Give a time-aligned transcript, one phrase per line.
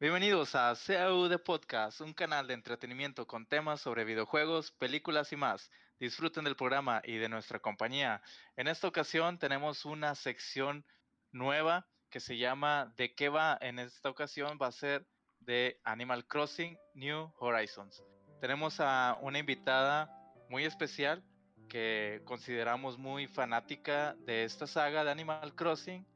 [0.00, 5.36] Bienvenidos a CAU de Podcast, un canal de entretenimiento con temas sobre videojuegos, películas y
[5.36, 5.70] más.
[5.98, 8.22] Disfruten del programa y de nuestra compañía.
[8.56, 10.86] En esta ocasión tenemos una sección
[11.32, 13.58] nueva que se llama ¿De qué va?
[13.60, 15.06] En esta ocasión va a ser
[15.38, 18.02] de Animal Crossing New Horizons.
[18.40, 20.10] Tenemos a una invitada
[20.48, 21.22] muy especial
[21.68, 26.06] que consideramos muy fanática de esta saga de Animal Crossing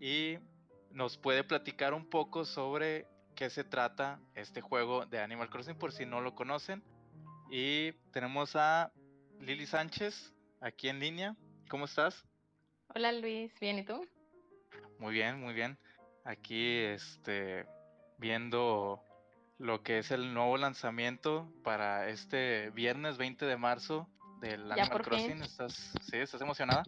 [0.00, 0.38] y
[0.90, 5.92] nos puede platicar un poco sobre qué se trata este juego de Animal Crossing por
[5.92, 6.82] si no lo conocen.
[7.50, 8.92] Y tenemos a
[9.40, 11.36] Lili Sánchez aquí en línea.
[11.68, 12.24] ¿Cómo estás?
[12.94, 14.06] Hola Luis, ¿bien y tú?
[14.98, 15.78] Muy bien, muy bien.
[16.24, 17.66] Aquí este
[18.18, 19.02] viendo
[19.58, 24.08] lo que es el nuevo lanzamiento para este viernes 20 de marzo
[24.40, 25.42] del Animal Crossing.
[25.42, 26.82] ¿Estás, sí, ¿Estás emocionada?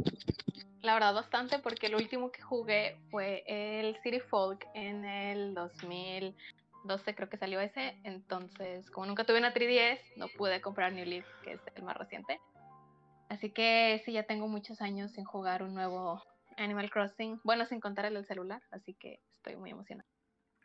[0.82, 7.14] La verdad bastante porque el último que jugué fue el City Folk en el 2012
[7.14, 11.24] creo que salió ese, entonces como nunca tuve una 3DS no pude comprar New Leaf
[11.44, 12.40] que es el más reciente.
[13.28, 16.20] Así que sí, ya tengo muchos años sin jugar un nuevo
[16.56, 20.08] Animal Crossing, bueno, sin contar el del celular, así que estoy muy emocionada.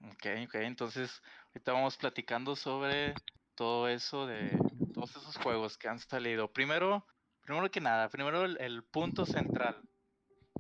[0.01, 1.21] Ok, ok, entonces
[1.53, 3.13] ahorita vamos platicando sobre
[3.55, 4.57] todo eso de
[4.93, 6.51] todos esos juegos que han salido.
[6.51, 7.05] Primero,
[7.41, 9.86] primero que nada, primero el punto central.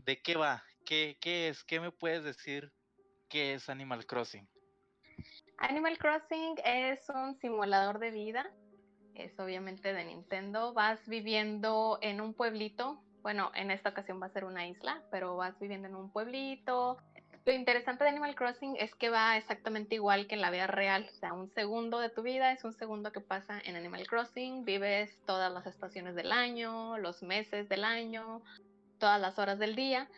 [0.07, 0.63] ¿De qué va?
[0.85, 1.65] ¿Qué, ¿Qué es?
[1.65, 2.71] ¿Qué me puedes decir?
[3.27, 4.47] ¿Qué es Animal Crossing?
[5.57, 8.49] Animal Crossing es un simulador de vida.
[9.15, 10.71] Es obviamente de Nintendo.
[10.71, 13.03] Vas viviendo en un pueblito.
[13.21, 16.97] Bueno, en esta ocasión va a ser una isla, pero vas viviendo en un pueblito.
[17.43, 21.05] Lo interesante de Animal Crossing es que va exactamente igual que en la vida real.
[21.11, 24.63] O sea, un segundo de tu vida es un segundo que pasa en Animal Crossing.
[24.63, 28.41] Vives todas las estaciones del año, los meses del año,
[28.99, 30.09] todas las horas del día.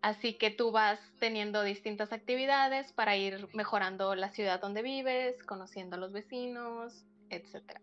[0.00, 5.96] Así que tú vas teniendo distintas actividades para ir mejorando la ciudad donde vives, conociendo
[5.96, 7.80] a los vecinos, etc.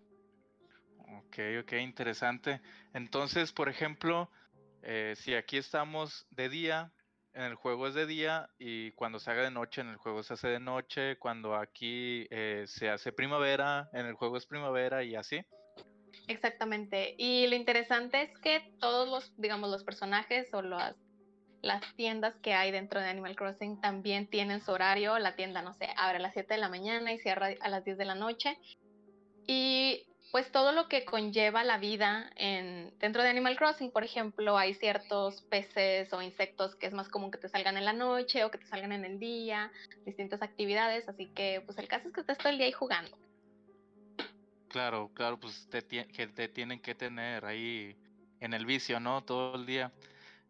[1.18, 2.62] Ok, ok, interesante.
[2.94, 4.30] Entonces, por ejemplo,
[4.82, 6.92] eh, si aquí estamos de día,
[7.34, 10.24] en el juego es de día y cuando se haga de noche, en el juego
[10.24, 15.04] se hace de noche, cuando aquí eh, se hace primavera, en el juego es primavera
[15.04, 15.46] y así.
[16.28, 17.16] Exactamente.
[17.18, 20.96] Y lo interesante es que todos los, digamos, los personajes o las,
[21.96, 25.18] tiendas que hay dentro de Animal Crossing también tienen su horario.
[25.20, 27.84] La tienda, no sé, abre a las 7 de la mañana y cierra a las
[27.84, 28.58] 10 de la noche.
[29.48, 34.58] Y pues todo lo que conlleva la vida en, dentro de Animal Crossing, por ejemplo,
[34.58, 38.44] hay ciertos peces o insectos que es más común que te salgan en la noche
[38.44, 39.72] o que te salgan en el día,
[40.06, 43.18] distintas actividades, así que pues el caso es que estés todo el día ahí jugando.
[44.76, 47.96] Claro, claro, pues te, que te tienen que tener ahí
[48.42, 49.24] en el vicio, ¿no?
[49.24, 49.94] Todo el día.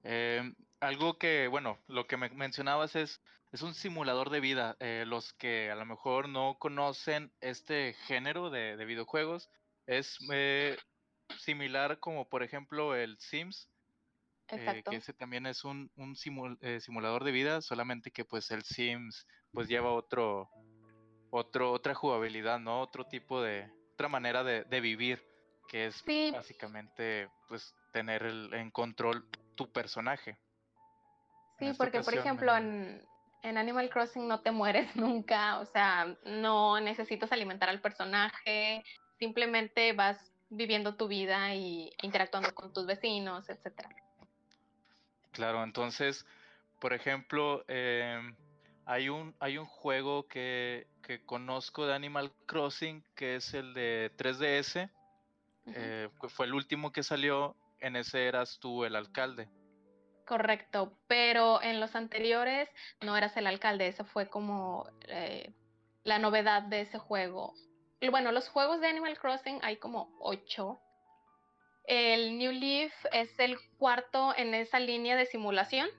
[0.04, 3.22] Eh, algo que, bueno, lo que me mencionabas es,
[3.52, 4.78] es un simulador de vida.
[4.80, 9.52] Eh, los que a lo mejor no conocen este género de, videojuegos,
[9.86, 10.76] es eh,
[11.38, 13.70] similar como por ejemplo el Sims,
[14.48, 19.68] que ese también es un, un simulador de vida, solamente que pues el Sims pues
[19.68, 20.50] lleva otro,
[21.30, 22.82] otro, otra jugabilidad, ¿no?
[22.82, 25.26] Otro tipo de, otra manera de, vivir,
[25.70, 29.26] que es básicamente pues tener en control
[29.56, 30.38] tu personaje.
[31.58, 33.02] Sí, porque por ejemplo en,
[33.42, 38.84] Animal Crossing no te mueres nunca, o sea, no necesitas alimentar al personaje,
[39.18, 43.90] simplemente vas viviendo tu vida y interactuando con tus vecinos, etcétera.
[45.32, 46.26] Claro, entonces,
[46.82, 48.36] por ejemplo, em,
[48.86, 50.88] hay un, hay un juego que,
[51.26, 54.90] conozco de Animal Crossing que es el de 3DS.
[55.68, 57.56] Eh, fue el último que salió.
[57.80, 59.50] En ese eras tú el alcalde.
[60.26, 62.70] Correcto, pero en los anteriores
[63.02, 63.88] no eras el alcalde.
[63.88, 65.54] Esa fue como eh,
[66.04, 67.54] la novedad de ese juego.
[68.10, 70.80] Bueno, los juegos de Animal Crossing hay como ocho.
[71.84, 75.90] El New Leaf es el cuarto en esa línea de simulación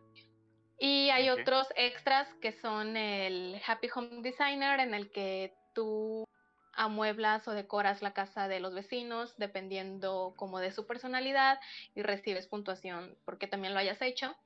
[0.79, 6.25] y hay otros extras que son el Happy Home Designer, en el que tú
[6.75, 11.59] amueblas o decoras la casa de los vecinos, dependiendo como de su personalidad,
[11.95, 14.37] y recibes puntuación porque también lo hayas hecho.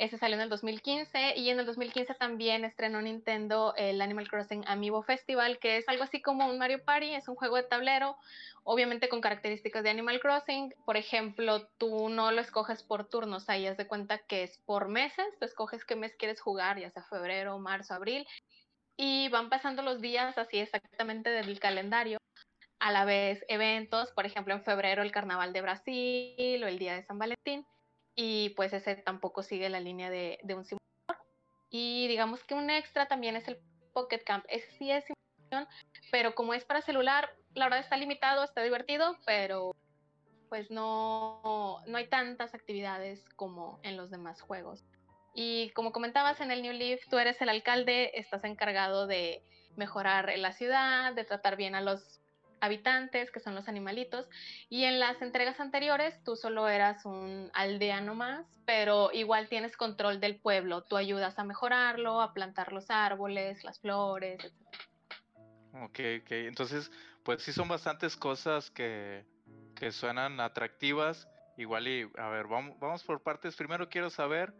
[0.00, 4.64] Ese salió en el 2015 y en el 2015 también estrenó Nintendo el Animal Crossing
[4.66, 8.16] Amiibo Festival, que es algo así como un Mario Party, es un juego de tablero,
[8.64, 10.74] obviamente con características de Animal Crossing.
[10.86, 14.88] Por ejemplo, tú no lo escoges por turnos, ahí haz de cuenta que es por
[14.88, 18.26] meses, tú escoges qué mes quieres jugar, ya sea febrero, marzo, abril,
[18.96, 22.16] y van pasando los días así exactamente del calendario
[22.78, 26.94] a la vez eventos, por ejemplo en febrero el Carnaval de Brasil o el Día
[26.94, 27.66] de San Valentín
[28.22, 31.24] y pues ese tampoco sigue la línea de, un simulador.
[31.70, 33.56] Y digamos que un extra también es el
[33.94, 34.44] Pocket Camp.
[34.50, 35.66] Es, sí es simulación,
[36.10, 39.74] pero como es para celular, la verdad está limitado, está divertido, pero
[40.50, 44.84] pues no, no hay tantas actividades como en los demás juegos.
[45.34, 49.42] Y como comentabas en el New Leaf, tú eres el alcalde, estás encargado de
[49.76, 52.19] mejorar la ciudad, de tratar bien a los
[52.60, 54.28] habitantes, que son los animalitos.
[54.68, 60.20] Y en las entregas anteriores tú solo eras un aldeano más, pero igual tienes control
[60.20, 60.82] del pueblo.
[60.82, 64.54] Tú ayudas a mejorarlo, a plantar los árboles, las flores, etc.
[65.72, 66.30] Ok, ok.
[66.30, 66.90] Entonces,
[67.22, 69.24] pues sí son bastantes cosas que,
[69.74, 71.28] que suenan atractivas.
[71.56, 73.56] Igual y, a ver, vamos, vamos por partes.
[73.56, 74.52] Primero quiero saber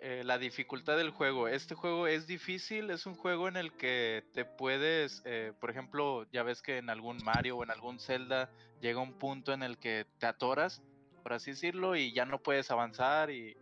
[0.00, 1.48] eh, la dificultad del juego.
[1.48, 6.26] Este juego es difícil, es un juego en el que te puedes, eh, por ejemplo,
[6.32, 8.50] ya ves que en algún Mario o en algún Zelda
[8.80, 10.82] llega un punto en el que te atoras,
[11.22, 13.56] por así decirlo, y ya no puedes avanzar y,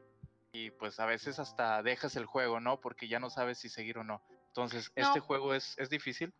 [0.78, 2.80] pues a veces hasta dejas el juego, ¿no?
[2.80, 4.22] Porque ya no sabes si seguir o no.
[4.48, 6.32] Entonces, ¿este juego es, es difícil?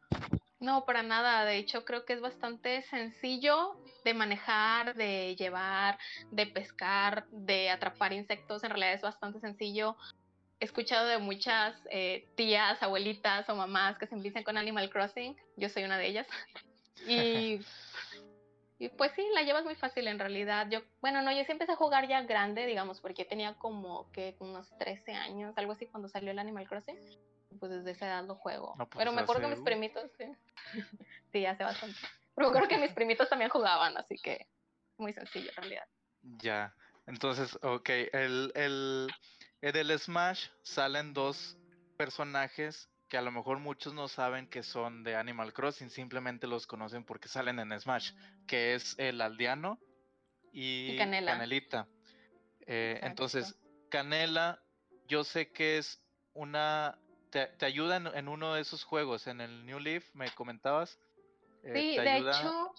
[0.65, 1.45] No, para nada.
[1.45, 5.99] De hecho, creo que es bastante sencillo de manejar, de llevar,
[6.31, 8.65] de pescar, de atrapar insectos.
[8.65, 9.95] En realidad es bastante sencillo.
[10.61, 15.37] He escuchado de muchas eh, tías, abuelitas o mamás que se empiezan con Animal Crossing.
[15.59, 16.27] Yo soy una de ellas.
[17.07, 20.67] Y, pues sí, la llevas muy fácil en realidad.
[20.71, 24.37] Yo, bueno, no, yo sí empecé a jugar ya grande, digamos, porque tenía como que
[24.41, 26.99] unos 13 años, algo así, cuando salió el Animal Crossing
[27.59, 28.75] pues desde esa edad lo juego.
[28.77, 30.25] Pues, Pero me acuerdo que mis primitos, sí.
[31.33, 31.99] sí, hace bastante.
[32.35, 34.49] Pero me acuerdo que mis primitos también jugaban, así que
[34.97, 35.85] muy sencillo en realidad.
[36.23, 36.75] Ya,
[37.07, 39.09] entonces, ok, el, el,
[39.61, 41.59] en el Smash salen dos
[41.97, 46.67] personajes que a lo mejor muchos no saben que son de Animal Crossing, simplemente los
[46.67, 48.13] conocen porque salen en Smash,
[48.47, 49.79] que es el aldeano
[50.53, 51.87] y, Canelita.
[52.67, 53.57] Eh, entonces,
[53.91, 54.63] Canela,
[55.07, 56.03] yo sé que es
[56.33, 56.99] una
[57.35, 61.01] te, te ayuda en, uno de esos juegos, en el New Leaf, me comentabas.
[61.65, 62.73] Eh, sí, de hecho.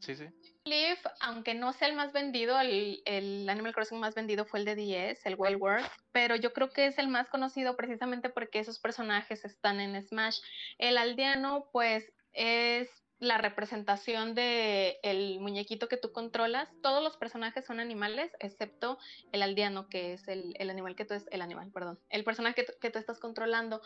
[0.00, 0.24] Sí, sí.
[0.64, 4.64] Leaf, aunque no sea el más vendido, el, el, Animal Crossing más vendido fue el
[4.64, 8.58] de 10, el Wild World, pero yo creo que es el más conocido precisamente porque
[8.58, 10.40] esos personajes están en Smash.
[10.78, 16.68] El aldeano, pues, es la representación de el muñequito que tú controlas.
[16.82, 18.98] Todos los personajes son animales, excepto
[19.32, 22.90] el aldeano, que es el, animal que tú es, el animal, perdón, el personaje que,
[22.90, 23.80] tú estás controlando.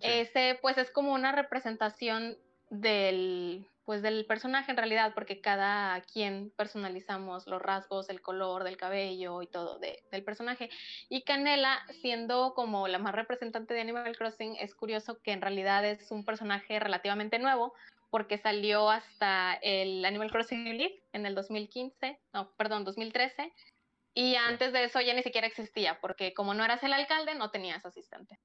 [0.00, 2.36] Ese, pues, es como una representación
[2.70, 8.76] del, pues, del personaje en realidad, porque cada quien personalizamos los rasgos, el color del
[8.76, 10.70] cabello y todo del personaje.
[11.08, 15.84] Y Canela, siendo como la más representante de Animal Crossing, es curioso que en realidad
[15.84, 17.74] es un personaje relativamente nuevo,
[18.10, 23.52] porque salió hasta el Animal Crossing New Leaf en el 2015, no, perdón, 2013,
[24.14, 27.50] y antes de eso ya ni siquiera existía, porque como no eras el alcalde, no
[27.50, 28.38] tenías asistente.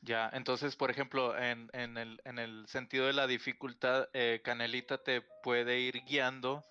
[0.00, 4.98] Ya, entonces, por ejemplo, en, en, el, en el, sentido de la dificultad, eh, Canelita
[4.98, 6.62] te puede ir guiando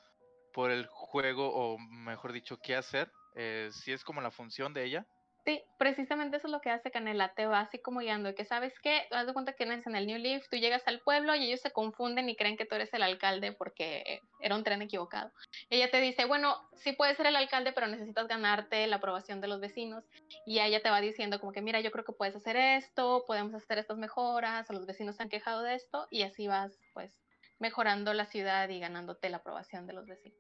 [0.54, 4.86] por el juego, o mejor dicho, qué hacer, eh, si es como la función de
[4.86, 5.08] ella.
[5.46, 8.74] Sí, precisamente eso es lo que hace Canela, te va así como guiando, que sabes
[8.82, 11.44] qué, haz de cuenta que eres en el New Leaf, tú llegas al pueblo y
[11.44, 15.34] ellos se confunden y creen que tú eres el alcalde porque era un tren equivocado.
[15.70, 19.50] Ella te dice, bueno, sí puedes ser el alcalde, pero necesitas ganarte la aprobación de
[19.50, 20.06] los vecinos,
[20.46, 23.54] y ella te va diciendo como que, mira, yo creo que puedes hacer esto, podemos
[23.54, 27.14] hacer estas mejoras, o los vecinos se han quejado de esto, y así vas, pues,
[27.60, 30.40] mejorando la ciudad y ganándote la aprobación de los vecinos.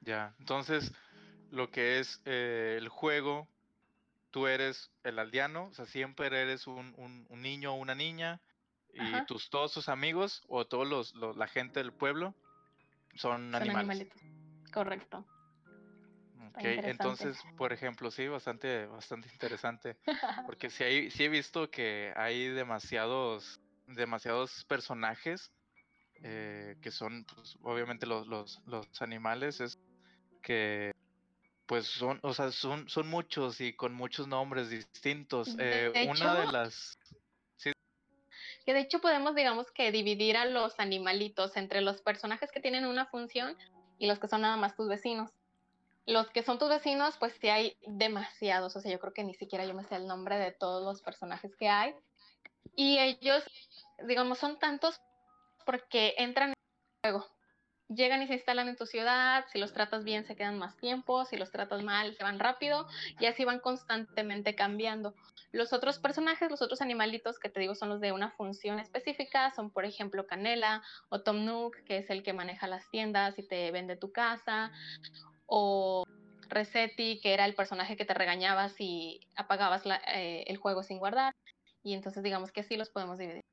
[0.00, 0.92] Ya, entonces,
[1.50, 3.48] lo que es eh, el juego
[4.36, 8.38] tú eres el aldeano, o sea, siempre eres un, un, niño o una niña
[8.92, 12.34] y tus todos tus amigos o todos los, la gente del pueblo
[13.14, 14.08] son, animales.
[14.70, 15.24] Correcto.
[16.48, 19.96] Ok, entonces, por ejemplo, sí, bastante, bastante interesante,
[20.46, 25.50] porque sí, hay, sí he visto que hay demasiados, demasiados personajes
[26.22, 29.78] eh, que son, pues, obviamente los, los, los animales, es
[30.42, 30.92] que
[31.66, 35.56] pues son, o sea, son, son muchos y con muchos nombres distintos.
[35.58, 36.98] Eh, una de las...
[38.64, 42.84] Que de hecho podemos, digamos que dividir a los animalitos entre los personajes que tienen
[42.84, 43.56] una función
[43.98, 45.30] y los que son nada más tus vecinos.
[46.04, 49.34] Los que son tus vecinos, pues sí hay demasiados, o sea, yo creo que ni
[49.34, 51.94] siquiera yo me sé el nombre de todos los personajes que hay.
[52.74, 53.44] Y ellos,
[54.04, 55.00] digamos, son tantos
[55.64, 56.54] porque entran en
[57.02, 57.35] el juego
[57.88, 61.24] llegan y se instalan en tu ciudad, si los tratas bien se quedan más tiempo,
[61.24, 62.86] si los tratas mal se van rápido
[63.20, 65.14] y así van constantemente cambiando.
[65.52, 69.52] Los otros personajes, los otros animalitos que te digo son los de una función específica,
[69.52, 73.42] son por ejemplo Canela o Tom Nook, que es el que maneja las tiendas y
[73.42, 74.72] te vende tu casa,
[75.46, 76.04] o
[76.48, 79.82] Resetti, que era el personaje que te regañaba si apagabas
[80.14, 81.34] eh, el juego sin guardar.
[81.82, 83.44] Y entonces digamos que así los podemos dividir.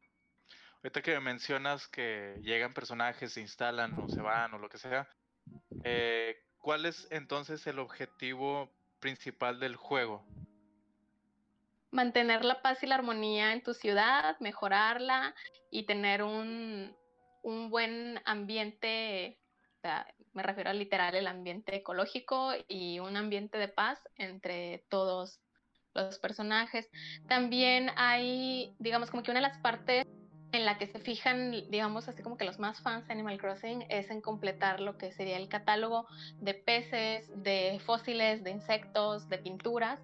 [0.84, 5.08] Ahorita que mencionas que llegan personajes, se instalan o se van o lo que sea,
[5.86, 10.26] eh, ¿cuál es entonces el objetivo principal del juego?
[11.90, 15.34] Mantener la paz y la armonía en tu ciudad, mejorarla
[15.72, 16.94] y tener un,
[17.44, 19.40] un buen ambiente,
[19.78, 24.84] o sea, me refiero a literal el ambiente ecológico y un ambiente de paz entre
[24.90, 25.40] todos
[25.94, 26.90] los personajes.
[27.30, 30.06] También hay, digamos, como que una de las partes
[30.54, 33.86] en la que se fijan, digamos, así como que los más fans de Animal Crossing
[33.90, 36.06] es en completar lo que sería el catálogo
[36.40, 40.00] de peces, de fósiles, de insectos, de pinturas.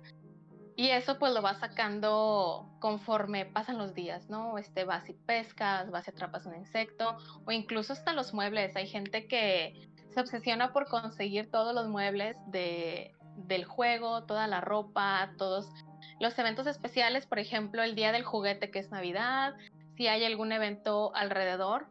[0.75, 4.57] Y eso pues lo vas sacando conforme pasan los días, ¿no?
[4.57, 8.75] Este, vas y pescas, vas y atrapas un insecto, o incluso hasta los muebles.
[8.75, 14.61] Hay gente que se obsesiona por conseguir todos los muebles de, del juego, toda la
[14.61, 15.69] ropa, todos
[16.19, 19.55] los eventos especiales, por ejemplo, el día del juguete que es Navidad,
[19.99, 21.85] si hay algún evento alrededor,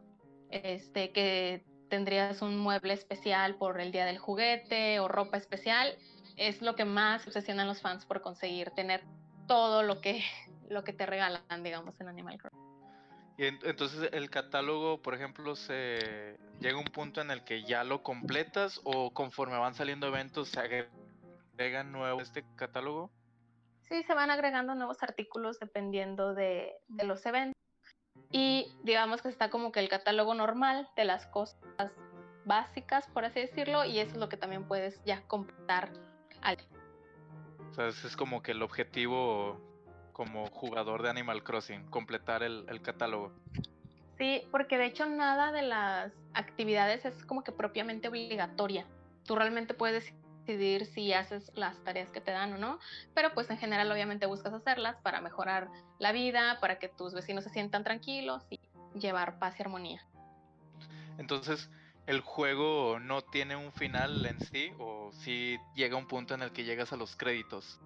[0.49, 5.95] este, que tendrías un mueble especial por el día del juguete o ropa especial,
[6.35, 9.03] es lo que más obsesionan los fans por conseguir, tener
[9.47, 10.23] todo lo que,
[10.69, 12.59] lo que te regalan, digamos, en Animal Crossing.
[13.37, 18.01] Y entonces el catálogo, por ejemplo, se llega un punto en el que ya lo
[18.01, 23.11] completas o conforme van saliendo eventos se agregan nuevos este catálogo.
[23.87, 27.58] Sí, se van agregando nuevos artículos dependiendo de, de los eventos.
[28.31, 31.91] Y digamos que está como que el catálogo normal de las cosas
[32.45, 35.89] básicas, por así decirlo, y eso es lo que también puedes ya completar
[36.41, 36.57] al.
[37.71, 39.59] O sea, ese es como que el objetivo
[40.13, 43.31] como jugador de Animal Crossing, completar el, el catálogo.
[44.17, 48.85] Sí, porque de hecho nada de las actividades es como que propiamente obligatoria.
[49.23, 50.13] Tú realmente puedes
[50.45, 52.79] decidir si haces las tareas que te dan o no,
[53.13, 55.69] pero pues en general obviamente buscas hacerlas para mejorar
[55.99, 58.59] la vida, para que tus vecinos se sientan tranquilos y
[58.97, 60.01] llevar paz y armonía.
[61.17, 61.69] Entonces,
[62.07, 66.51] ¿el juego no tiene un final en sí o si llega un punto en el
[66.51, 67.79] que llegas a los créditos?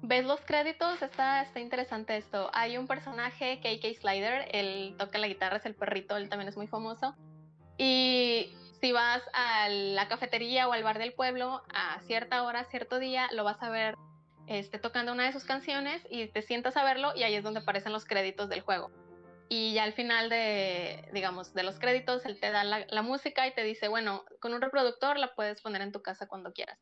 [0.00, 1.02] ¿Ves los créditos?
[1.02, 2.50] Está, está interesante esto.
[2.54, 6.56] Hay un personaje, KK Slider, él toca la guitarra, es el perrito, él también es
[6.56, 7.16] muy famoso.
[7.76, 12.98] Y si vas a la cafetería o al bar del pueblo a cierta hora, cierto
[12.98, 13.96] día, lo vas a ver
[14.46, 17.60] este, tocando una de sus canciones y te sientas a verlo y ahí es donde
[17.60, 18.90] aparecen los créditos del juego.
[19.50, 23.46] Y ya al final de, digamos, de los créditos, él te da la, la, música
[23.46, 26.78] y te dice, bueno, con un reproductor la puedes poner en tu casa cuando quieras.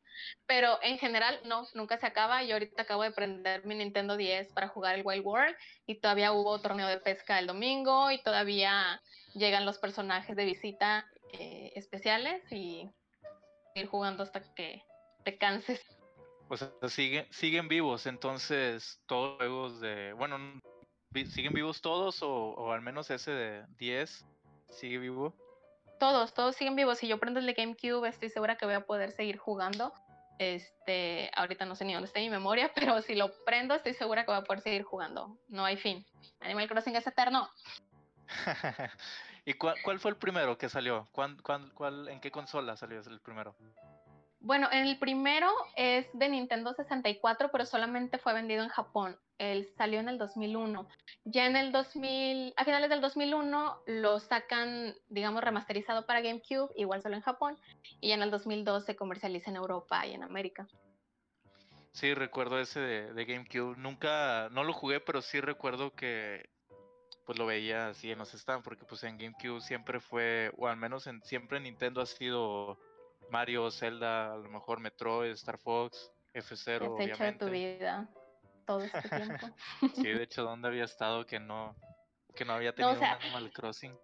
[0.47, 2.43] Pero en general, no, nunca se acaba.
[2.43, 6.33] Yo ahorita acabo de prender mi Nintendo 10 para jugar el Wild World y todavía
[6.33, 9.01] hubo torneo de pesca el domingo y todavía
[9.35, 12.91] llegan los personajes de visita eh, especiales y
[13.75, 14.83] ir jugando hasta que
[15.25, 15.81] te canses.
[16.49, 20.39] O sea, siguen, siguen vivos, entonces todos los juegos de, bueno,
[21.29, 24.25] ¿siguen vivos todos o, o, al menos ese de 10
[24.71, 25.35] sigue vivo?
[25.99, 26.99] Todos, todos siguen vivos.
[26.99, 29.93] Si yo prendo el de GameCube, estoy segura que voy a poder seguir jugando.
[30.39, 34.25] Este, ahorita no sé ni dónde está mi memoria, pero si lo prendo, estoy segura
[34.25, 35.39] que voy a poder seguir jugando.
[35.49, 36.05] No hay fin.
[36.41, 37.49] Animal Crossing es eterno.
[39.49, 41.09] ¿Y cuál, cuál, fue el primero que salió?
[41.13, 43.55] ¿Cuál, cuál, cuál, en qué consola salió el primero?
[44.41, 49.17] Bueno, el primero es de Nintendo 64, pero solamente fue vendido en Japón.
[49.39, 50.89] Él salió en el 2001.
[51.25, 57.01] Ya en el 2000, a finales del 2001 lo sacan, digamos, remasterizado para GameCube, igual
[57.03, 57.57] solo en Japón,
[58.01, 60.67] y ya en el 2002 se comercializa en Europa y en América.
[61.93, 63.77] Sí, recuerdo ese de, de GameCube.
[63.79, 66.51] Nunca, no lo jugué, pero sí recuerdo que
[67.27, 70.77] pues lo veía así en los stands, porque pues en GameCube siempre fue, o al
[70.77, 72.79] menos en, siempre Nintendo ha sido
[73.31, 78.09] Mario, Zelda, a lo mejor Metroid, Star Fox, F0, ¿Qué has hecho de tu vida
[78.65, 79.49] todo este tiempo?
[79.97, 81.75] sí, de hecho, ¿dónde había estado que no,
[82.37, 83.99] que no había tenido no, o sea, un Animal Crossing?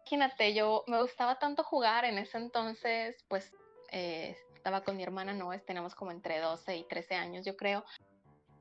[0.00, 3.52] Imagínate, yo me gustaba tanto jugar en ese entonces, pues
[3.92, 7.84] eh, estaba con mi hermana, no, tenemos como entre 12 y 13 años, yo creo.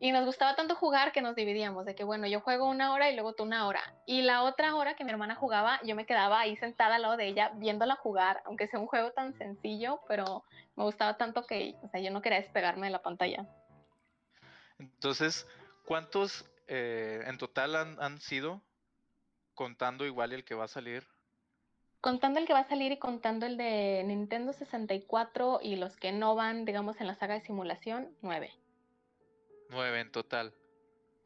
[0.04, 3.12] Y nos gustaba tanto jugar que nos dividíamos, de que bueno, yo juego una hora
[3.12, 3.82] y luego tú una hora.
[4.08, 7.18] Y la otra hora que mi hermana jugaba, yo me quedaba ahí sentada al lado
[7.18, 10.44] de ella viéndola jugar, aunque sea un juego tan sencillo, pero
[10.76, 13.48] me gustaba tanto que, o sea, yo no quería despegarme de la pantalla.
[14.80, 15.46] Entonces,
[15.86, 18.60] ¿cuántos eh, en total han, han sido?
[19.54, 21.08] Contando igual el que va a salir.
[22.00, 26.12] Contando el que va a salir y contando el de Nintendo 64 y los que
[26.12, 28.52] no van, digamos, en la saga de simulación, nueve.
[29.72, 30.54] Nueve en total.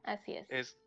[0.04, 0.46] Así es.
[0.50, 0.78] es.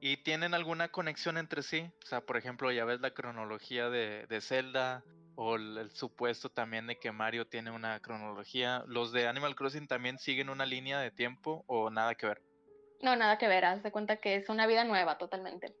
[0.00, 1.90] ¿Y tienen alguna conexión entre sí?
[2.04, 5.02] O sea, por ejemplo, ya ves la cronología de, de Zelda
[5.34, 8.84] o el, el, supuesto también de que Mario tiene una cronología.
[8.86, 12.42] ¿Los de Animal Crossing también siguen una línea de tiempo o nada que ver?
[13.02, 15.74] No, nada que ver, haz de cuenta que es una vida nueva totalmente.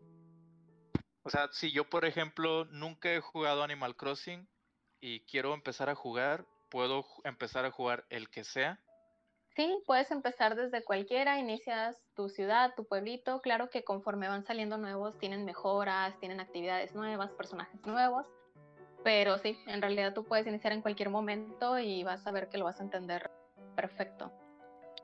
[1.22, 4.48] O sea, si yo, por ejemplo, nunca he jugado Animal Crossing
[5.00, 8.80] y quiero empezar a jugar, ¿puedo empezar a jugar el que sea?
[9.56, 14.78] Sí, puedes empezar desde cualquiera, inicias tu ciudad, tu pueblito, claro que conforme van saliendo
[14.78, 18.26] nuevos tienen mejoras, tienen actividades nuevas, personajes nuevos,
[19.02, 22.58] pero sí, en realidad tú puedes iniciar en cualquier momento y vas a ver que
[22.58, 23.30] lo vas a entender
[23.74, 24.32] perfecto.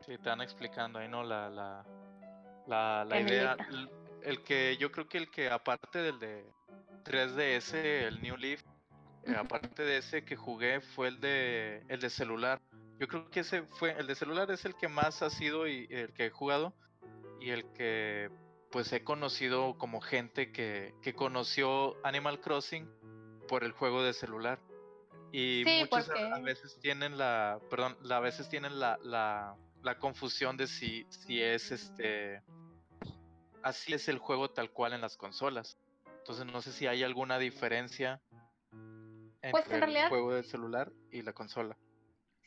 [0.05, 1.25] Sí, te van explicando ahí, ¿no?
[1.25, 1.85] La, la,
[2.67, 3.57] la, la idea.
[4.23, 6.45] El, que yo creo que el que aparte del de
[7.05, 8.63] 3DS, el New Leaf,
[9.25, 12.61] eh, aparte de ese que jugué fue el de el de celular.
[12.99, 15.87] Yo creo que ese fue el de celular es el que más ha sido y
[15.91, 16.75] el que he jugado
[17.41, 18.31] y el que
[18.71, 22.89] pues he conocido como gente que, que conoció Animal Crossing
[23.49, 24.59] por el juego de celular.
[25.33, 30.67] Y muchos a, veces tienen la, perdón, a veces tienen la, la, la, confusión de
[30.67, 32.43] si, si es este,
[33.63, 35.79] así es el juego tal cual en las consolas.
[36.19, 38.21] Entonces no sé si hay alguna diferencia
[39.51, 41.77] pues, entre el juego de celular y la consola.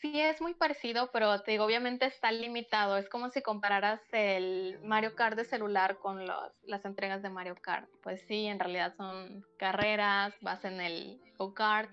[0.01, 2.97] Sí, es muy parecido, pero te digo, obviamente está limitado.
[2.97, 7.89] Es como si compararas el Mario Kart de celular con las entregas de Mario Kart.
[8.01, 11.91] Pues sí, en realidad son carreras, vas en el go-kart,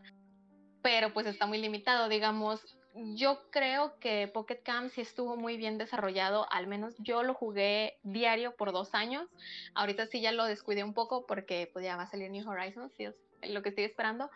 [0.82, 2.08] pero pues está muy limitado.
[2.08, 7.34] Digamos, yo creo que Pocket Camp sí estuvo muy bien desarrollado, al menos yo lo
[7.34, 9.28] jugué diario por dos años.
[9.74, 12.92] Ahorita sí ya lo descuidé un poco porque pues ya va a salir New Horizons,
[12.96, 13.16] sí, es
[13.50, 14.30] lo que estoy esperando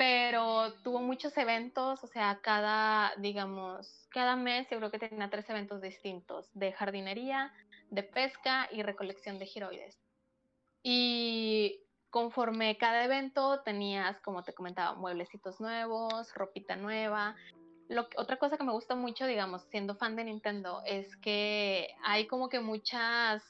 [0.00, 5.50] pero tuvo muchos eventos, o sea, cada, digamos, cada mes yo creo que tenía tres
[5.50, 7.52] eventos distintos, de jardinería,
[7.90, 10.00] de pesca y recolección de giroides.
[10.82, 17.36] Y conforme cada evento tenías, como te comentaba, mueblecitos nuevos, ropita nueva.
[17.90, 22.26] Lo, otra cosa que me gusta mucho, digamos, siendo fan de Nintendo, es que hay
[22.26, 23.42] como que muchas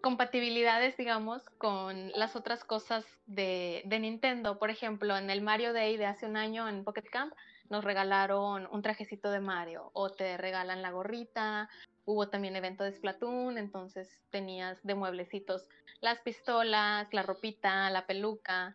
[0.00, 4.58] compatibilidades, digamos, con las otras cosas de, Nintendo.
[4.58, 7.32] Por ejemplo, en el Mario Day de hace un año en Pocket Camp
[7.68, 11.68] nos regalaron un trajecito de Mario o te regalan la gorrita.
[12.04, 15.68] Hubo también evento de Splatoon, entonces tenías de mueblecitos
[16.00, 18.74] las pistolas, la ropita, la peluca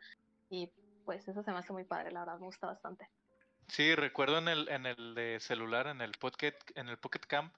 [0.49, 0.69] y
[1.05, 3.09] pues eso se me hace muy padre, la verdad me gusta bastante.
[3.67, 7.53] Sí, recuerdo en el, en el de celular, en el Pocket, en el Pocket Camp,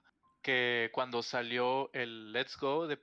[0.46, 3.00] que cuando salió el Let's Go de,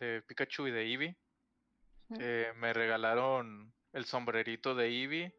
[0.00, 1.16] de, Pikachu y de Eevee,
[2.18, 5.32] eh, me regalaron el sombrerito de Eevee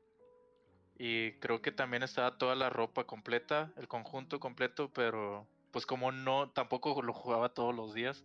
[0.98, 6.14] y creo que también estaba toda la ropa completa, el conjunto completo, pero pues como
[6.14, 8.24] no, tampoco lo jugaba todos los días,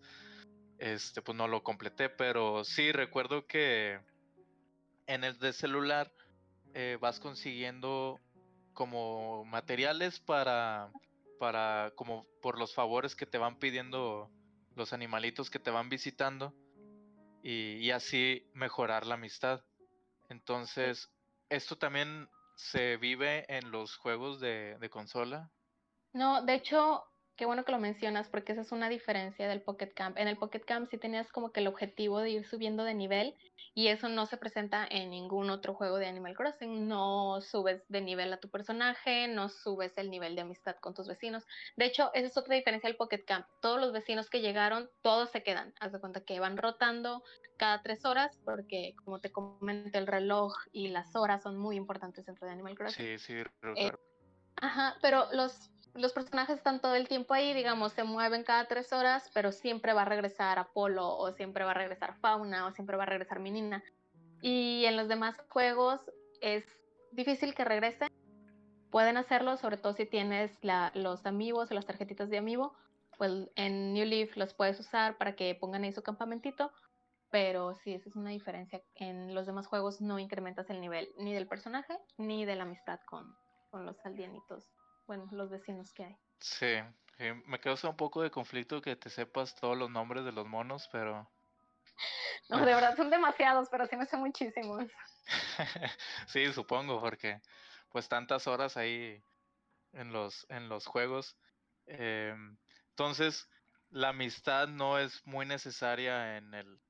[0.79, 3.99] este, pues no lo completé, pero sí recuerdo que
[5.09, 6.13] en el de celular
[6.75, 8.21] eh, vas consiguiendo
[8.73, 10.93] como materiales para
[11.43, 14.31] para como por los favores que te van pidiendo
[14.77, 16.55] los animalitos que te van visitando
[17.43, 19.61] y, así mejorar la amistad.
[20.29, 21.11] Entonces,
[21.49, 25.51] ¿esto también se vive en los juegos de, de consola?
[26.13, 27.03] No, de hecho,
[27.43, 30.17] Qué bueno que lo mencionas porque esa es una diferencia del Pocket Camp.
[30.17, 33.35] En el Pocket Camp sí tenías como que el objetivo de ir subiendo de nivel
[33.75, 36.87] y eso no se presenta en ningún otro juego de Animal Crossing.
[36.87, 41.09] No subes de nivel a tu personaje, no subes el nivel de amistad con tus
[41.09, 41.45] vecinos.
[41.77, 43.45] De hecho, esa es otra diferencia del Pocket Camp.
[43.61, 45.75] Todos los vecinos que llegaron, todos se quedan.
[45.81, 47.25] Haz de cuenta que van rotando
[47.57, 52.25] cada tres horas porque, como te comento, el reloj y las horas son muy importantes
[52.25, 53.19] dentro de Animal Crossing.
[53.19, 53.43] Sí, sí,
[53.75, 53.91] eh,
[54.63, 58.93] Ajá, pero los los personajes están todo el tiempo ahí, digamos, se mueven cada tres
[58.93, 62.97] horas, pero siempre va a regresar Apolo, o siempre va a regresar Fauna, o siempre
[62.97, 63.83] va a regresar Minina.
[64.41, 66.01] Y en los demás juegos
[66.41, 66.65] es
[67.13, 68.09] difícil que regresen.
[68.91, 70.59] Pueden hacerlo, sobre todo si tienes
[70.95, 72.75] los amigos o las tarjetitas de amigo.
[73.19, 76.73] Pues en New Leaf los puedes usar para que pongan ahí su campamentito.
[77.31, 78.83] Pero sí, esa es una diferencia.
[78.97, 83.01] En los demás juegos no incrementas el nivel ni del personaje ni de la amistad
[83.07, 83.35] con,
[83.71, 84.67] con los aldeanitos
[85.13, 86.17] bueno, los vecinos que hay.
[86.41, 86.67] Sí,
[87.45, 90.89] me causa un poco de conflicto que te sepas todos los nombres de los monos,
[90.91, 91.31] pero...
[92.49, 94.87] No, de verdad son demasiados, pero sí me sé muchísimos.
[96.27, 97.41] sí, supongo, porque
[97.91, 99.23] pues tantas horas ahí
[99.93, 101.37] en los, en los juegos.
[101.87, 102.57] Em,
[102.91, 103.49] entonces,
[103.91, 106.81] la amistad no es muy necesaria en el,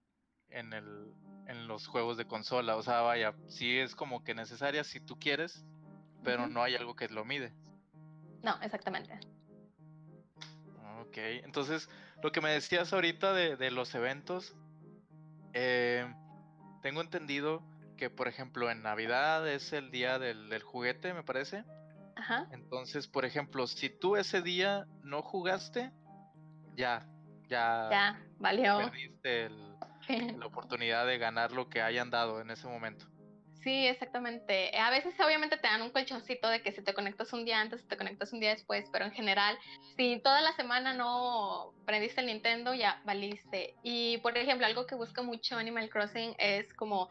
[0.49, 1.13] en el,
[1.49, 2.77] en los juegos de consola.
[2.77, 5.65] O sea, vaya, sí es como que necesaria si tú quieres,
[6.25, 7.53] pero no hay algo que lo mide.
[8.43, 9.19] No, exactamente.
[11.01, 11.89] Ok, entonces
[12.23, 14.55] lo que me decías ahorita de, los eventos,
[15.53, 16.07] eh,
[16.83, 17.63] tengo entendido
[17.97, 21.65] que, por ejemplo, en Navidad es el día del, juguete, me parece.
[22.17, 22.47] Ajá.
[22.53, 25.91] Entonces, por ejemplo, si tú ese día no jugaste,
[26.77, 27.07] ya,
[27.49, 28.79] ya, ya valió.
[28.79, 29.51] Perdiste
[30.39, 33.07] la oportunidad de ganar lo que hayan dado en ese momento.
[33.63, 34.77] Sí, exactamente.
[34.77, 37.87] A veces obviamente te dan un colchoncito de que si te conectas un día antes,
[37.87, 39.57] te conectas un día después, pero en general,
[39.97, 43.77] si toda la semana no prendiste el Nintendo, ya valiste.
[43.85, 47.09] Y por ejemplo, algo que busca mucho Animal Crossing es como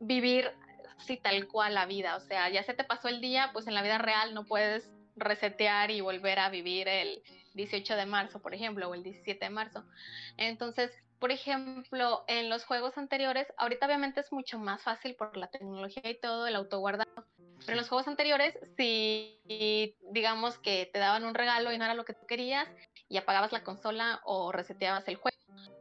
[0.00, 0.50] vivir
[0.98, 2.16] sí tal cual la vida.
[2.16, 4.90] O sea, ya se te pasó el día, pues en la vida real no puedes
[5.14, 7.22] resetear y volver a vivir el
[7.54, 9.84] 18 de marzo, por ejemplo, o el 17 de marzo.
[10.36, 15.48] Entonces, por ejemplo, en los juegos anteriores, ahorita obviamente es mucho más fácil por la
[15.48, 17.26] tecnología y todo, el autoguardado,
[17.60, 19.40] pero en los juegos anteriores, si
[20.10, 22.68] digamos que te daban un regalo y no era lo que tú querías,
[23.08, 25.36] y apagabas la consola o reseteabas el juego,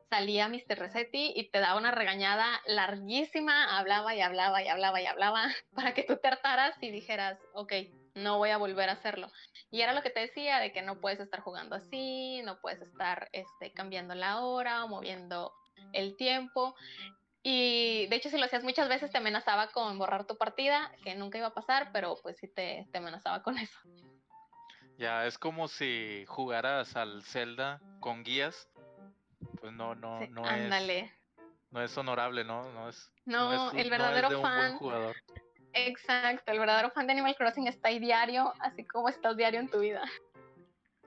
[0.10, 0.78] salía Mr.
[0.78, 5.94] Resetti y te daba una regañada larguísima, hablaba y hablaba y hablaba y hablaba para
[5.94, 7.74] que tú te hartaras y dijeras, ok,
[8.16, 9.32] no voy a volver a hacerlo.
[9.72, 12.82] Y era lo que te decía, de que no puedes estar jugando así, no puedes
[12.82, 15.54] estar este, cambiando la hora o moviendo
[15.94, 16.76] el tiempo.
[17.44, 21.14] Y de hecho, si lo hacías muchas veces, te amenazaba con borrar tu partida, que
[21.14, 23.78] nunca iba a pasar, pero pues sí te, te amenazaba con eso.
[24.98, 28.70] Ya, es como si jugaras al Zelda con guías.
[29.60, 31.12] Pues no, no, no es.
[31.70, 32.72] No es honorable, ¿no?
[32.72, 33.12] No es.
[33.26, 34.60] No, el verdadero de un fan.
[34.60, 35.16] Buen jugador.
[35.76, 39.70] Exacto, el verdadero fan de Animal Crossing está ahí diario, así como estás diario en
[39.70, 40.02] tu vida.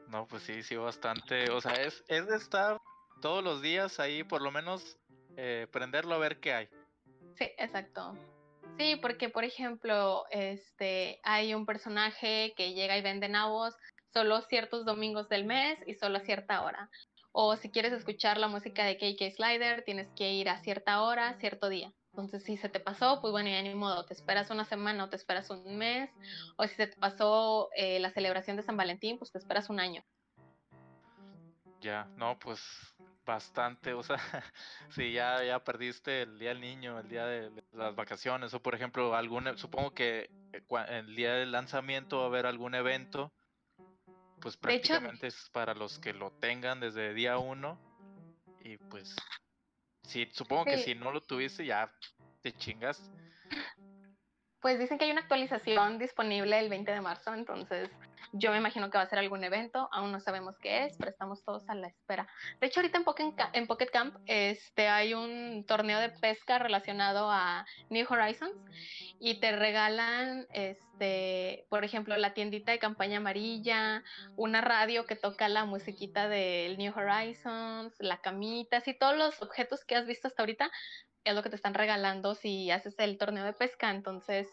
[0.08, 1.50] No, pues sí, sí, bastante.
[1.50, 2.78] O sea, es, es de estar
[3.20, 4.98] todos los días ahí, por lo menos
[5.36, 6.68] eh, prenderlo a ver qué hay.
[7.36, 8.14] Sí, exacto.
[8.78, 13.74] Sí, porque por ejemplo, este, hay un personaje que llega y vende nabos
[14.12, 16.90] solo ciertos domingos del mes y solo a cierta hora.
[17.32, 21.34] O si quieres escuchar la música de KK Slider, tienes que ir a cierta hora,
[21.38, 21.92] cierto día.
[22.18, 25.08] Entonces, si se te pasó, pues bueno, ya ni modo, te esperas una semana o
[25.08, 26.10] te esperas un mes,
[26.56, 29.78] o si se te pasó eh, la celebración de San Valentín, pues te esperas un
[29.78, 30.02] año.
[31.80, 32.60] Ya, no, pues
[33.24, 34.16] bastante, o sea,
[34.90, 38.74] si ya, ya perdiste el día del niño, el día de las vacaciones, o por
[38.74, 43.30] ejemplo, algún, supongo que eh, el día del lanzamiento va a haber algún evento,
[44.40, 47.78] pues prácticamente es para los que lo tengan desde día uno,
[48.60, 49.14] y pues
[50.08, 51.92] Sí, supongo que si no lo tuviste ya
[52.42, 52.98] te chingas.
[54.60, 57.90] Pues dicen que hay una actualización disponible el 20 de marzo, entonces
[58.32, 61.10] yo me imagino que va a ser algún evento, aún no sabemos qué es, pero
[61.10, 62.26] estamos todos a la espera.
[62.60, 67.30] De hecho, ahorita en Pocket, en Pocket Camp este, hay un torneo de pesca relacionado
[67.30, 68.56] a New Horizons
[69.18, 74.02] y te regalan, este, por ejemplo, la tiendita de campaña amarilla,
[74.36, 79.84] una radio que toca la musiquita del New Horizons, la camita, así todos los objetos
[79.84, 80.70] que has visto hasta ahorita
[81.30, 83.90] es lo que te están regalando si haces el torneo de pesca.
[83.90, 84.48] Entonces,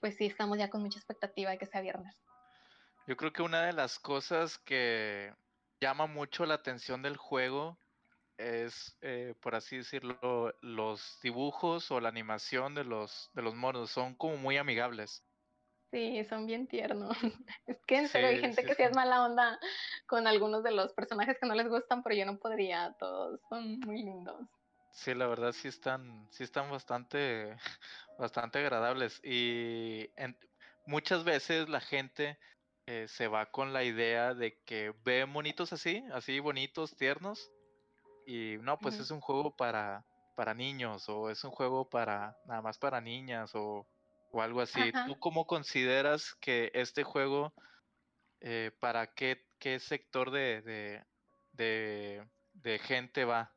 [0.00, 2.22] pues sí, estamos ya con mucha expectativa de que sea viernes.
[3.06, 5.32] Yo creo que una de las cosas que
[5.80, 7.78] llama mucho la atención del juego
[8.36, 13.90] es, eh, por así decirlo, los dibujos o la animación de los, de los monos.
[13.90, 15.24] Son como muy amigables.
[15.90, 17.10] Sí, son bien tiernos.
[17.66, 18.82] Es que en serio hay gente que sí.
[18.82, 19.58] es mala onda
[20.06, 22.94] con algunos de los personajes que no les gustan, pero yo no podría.
[22.98, 24.46] Todos son muy lindos.
[24.92, 27.56] Sí, la verdad sí están, sí están bastante,
[28.18, 29.20] bastante agradables.
[29.24, 30.08] Y
[30.86, 32.38] muchas veces la gente
[32.86, 37.52] eh, se va con la idea de que ve monitos así, así bonitos, tiernos.
[38.26, 42.62] Y no, pues es un juego para, para niños, o es un juego para nada
[42.62, 43.88] más para niñas, o,
[44.30, 44.92] o algo así.
[45.04, 47.54] ¿Tú cómo consideras que este juego,
[48.40, 51.04] eh, para qué, qué sector de, de,
[51.52, 53.56] de, de gente va?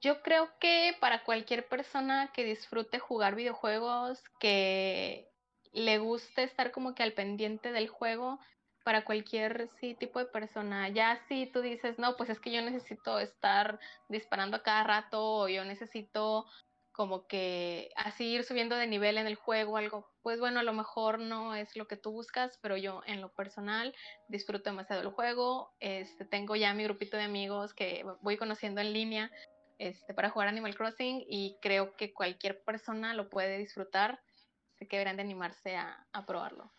[0.00, 5.28] Yo creo que para cualquier persona que disfrute jugar videojuegos, que
[5.72, 8.38] le guste estar como que al pendiente del juego,
[8.84, 10.88] para cualquier sí, tipo de persona.
[10.88, 15.22] Ya si tú dices, no, pues es que yo necesito estar disparando a cada rato,
[15.22, 16.46] o yo necesito
[16.92, 20.72] como que así ir subiendo de nivel en el juego, algo, pues bueno, a lo
[20.72, 23.94] mejor no es lo que tú buscas, pero yo en lo personal
[24.26, 25.70] disfruto demasiado el juego.
[25.80, 29.30] Este, tengo ya mi grupito de amigos que voy conociendo en línea
[29.78, 34.20] este, para jugar Animal Crossing y creo que cualquier persona lo puede disfrutar.
[34.74, 36.72] Así que deberían de animarse a, a probarlo.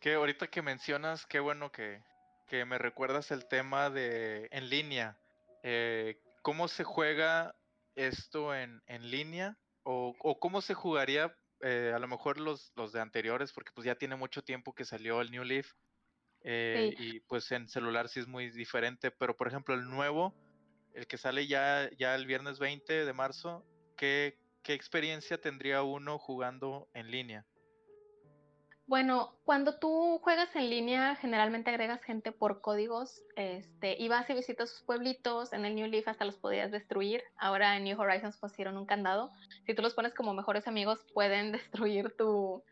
[0.00, 2.02] Que ahorita que mencionas, qué bueno que,
[2.46, 5.18] que me recuerdas el tema de en línea.
[5.62, 7.54] Eh, ¿Cómo se juega
[7.94, 9.58] esto en, en línea?
[9.82, 13.52] O, o, cómo se jugaría eh, a lo mejor los, los de anteriores?
[13.52, 15.72] Porque pues ya tiene mucho tiempo que salió el New Leaf.
[16.42, 17.16] Eh, sí.
[17.16, 19.10] Y pues en celular sí es muy diferente.
[19.10, 20.34] Pero por ejemplo, el nuevo
[20.94, 23.64] el que sale ya, ya el viernes 20 de marzo,
[23.96, 27.46] ¿qué, ¿qué experiencia tendría uno jugando en línea?
[28.88, 34.32] Bueno, cuando tú juegas en línea, generalmente agregas gente por códigos, este, y vas y
[34.32, 38.38] visitas sus pueblitos, en el New Leaf hasta los podías destruir, ahora en New Horizons
[38.38, 39.30] pusieron un candado,
[39.66, 42.62] si tú los pones como mejores amigos pueden destruir tu,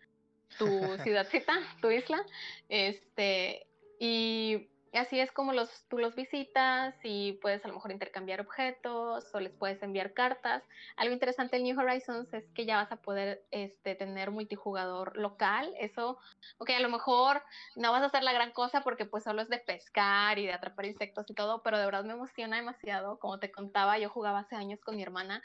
[0.58, 0.66] tu
[1.02, 1.52] ciudadcita,
[1.82, 2.24] tu isla,
[2.70, 3.66] este,
[4.00, 9.34] y así es como los, tú los visitas y puedes a lo mejor intercambiar objetos
[9.34, 10.62] o les puedes enviar cartas.
[10.96, 15.72] Algo interesante en New Horizons es que ya vas a poder este, tener multijugador local.
[15.78, 16.18] Eso,
[16.58, 17.42] ok, a lo mejor
[17.74, 20.52] no vas a hacer la gran cosa porque pues solo es de pescar y de
[20.52, 23.18] atrapar insectos y todo, pero de verdad me emociona demasiado.
[23.18, 25.42] Como te contaba, yo jugaba hace años con mi hermana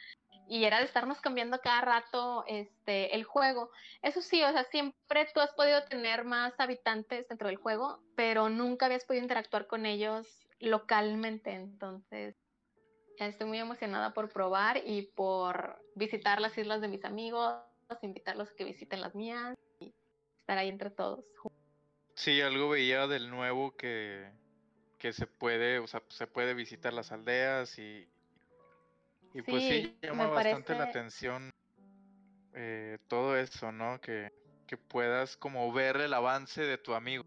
[0.52, 3.72] y era de estarnos cambiando cada rato este, el juego.
[4.02, 8.50] Eso sí, o sea, siempre tú has podido tener más habitantes dentro del juego, pero
[8.50, 10.28] nunca habías podido interactuar con ellos
[10.60, 11.52] localmente.
[11.52, 12.36] Entonces,
[13.18, 17.56] estoy muy emocionada por probar y por visitar las islas de mis amigos,
[18.02, 19.94] invitarlos a que visiten las mías y
[20.38, 21.24] estar ahí entre todos.
[22.16, 24.30] Sí, algo veía del nuevo que,
[24.98, 28.06] que se puede, o sea, se puede visitar las aldeas y,
[29.34, 31.52] y pues sí, llama bastante la atención
[32.54, 34.00] eh, todo eso, ¿no?
[34.02, 34.32] Que,
[34.68, 37.24] que puedas como ver el avance de tu amigo.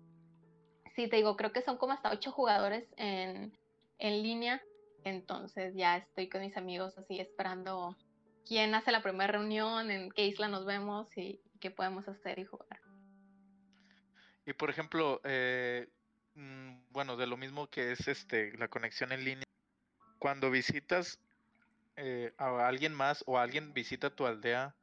[0.95, 3.57] Sí, te digo, creo que son como hasta ocho jugadores en,
[3.99, 4.63] en línea.
[5.05, 7.97] Entonces ya estoy con mis amigos así esperando
[8.47, 12.45] quién hace la primera reunión, en qué isla nos vemos y qué podemos hacer y
[12.45, 12.81] jugar.
[14.47, 15.89] Y por ejemplo, eh,
[16.35, 19.45] mm, bueno, de lo mismo que es este la conexión en línea,
[20.19, 21.19] cuando visitas
[21.97, 24.75] eh, a alguien más o alguien visita tu aldea,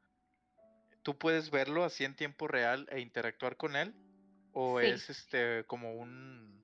[1.04, 3.93] ¿tú puedes verlo así en tiempo real e interactuar con él?
[4.54, 6.62] ¿O es este como un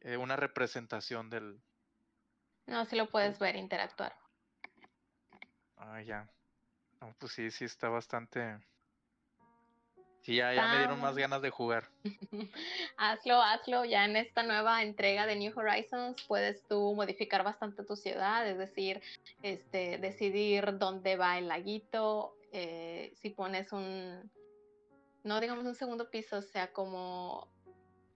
[0.00, 1.60] eh, una representación del...
[2.66, 4.16] No, sí lo puedes ver, interactuar.
[5.76, 6.28] Ah, ya.
[7.18, 8.58] pues sí, sí está bastante
[10.22, 11.88] Sí, ya, ya me dieron más ganas de jugar.
[12.96, 13.84] hazlo, hazlo.
[13.84, 18.56] Ya en esta nueva entrega de New Horizons puedes tú modificar bastante tu ciudad, es
[18.56, 19.02] decir,
[19.42, 24.30] este, decidir dónde va el laguito, eh, si pones un,
[25.24, 27.48] no digamos un segundo piso, o sea, como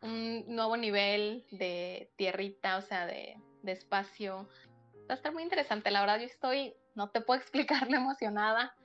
[0.00, 4.48] un nuevo nivel de tierrita, o sea, de, de espacio.
[5.10, 8.76] Va a estar muy interesante, la verdad yo estoy, no te puedo explicar lo emocionada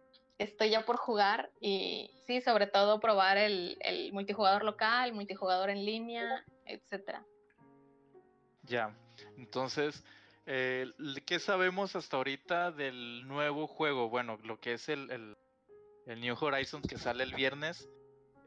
[0.44, 3.78] estoy ya por jugar y sí, sobre todo probar el,
[4.12, 7.26] multijugador local, multijugador en línea, etcétera.
[8.64, 8.96] Ya,
[9.38, 10.04] entonces,
[10.46, 10.88] eh,
[11.26, 14.10] ¿qué sabemos hasta ahorita del nuevo juego?
[14.10, 15.36] Bueno, lo que es el,
[16.06, 17.88] New Horizons que sale el viernes.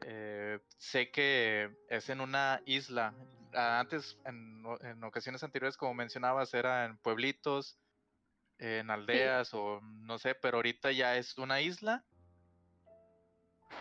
[0.05, 3.13] Eh, sé que es en una isla.
[3.53, 7.79] Antes, en, en, ocasiones anteriores, como mencionabas, era en pueblitos
[8.59, 12.03] en aldeas o no sé, pero ahorita ya es una isla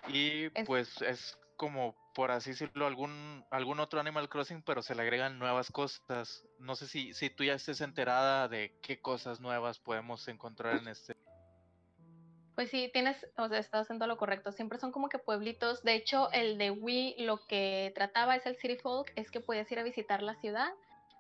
[0.09, 5.03] y pues es como por así decirlo algún algún otro Animal Crossing, pero se le
[5.03, 6.45] agregan nuevas cosas.
[6.59, 10.89] No sé si si tú ya estés enterada de qué cosas nuevas podemos encontrar en
[10.89, 11.17] este
[12.55, 14.53] pues sí, tienes, o sea, estás haciendo lo correcto.
[14.53, 15.83] Siempre son como que pueblitos.
[15.83, 19.71] De hecho, el de Wii lo que trataba es el City Folk, es que puedes
[19.73, 20.73] ir a visitar la ciudad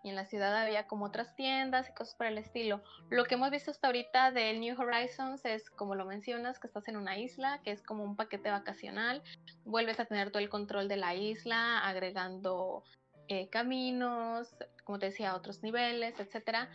[0.04, 2.82] y en la ciudad había como otras tiendas y cosas por el estilo.
[3.08, 6.86] Lo que hemos visto hasta ahorita de New Horizons es, como lo mencionas, que estás
[6.88, 9.22] en una isla, que es como un paquete vacacional,
[9.64, 12.84] vuelves a tener todo el control de la isla, agregando
[13.28, 16.68] eh, caminos, como te decía, otros niveles, etcétera.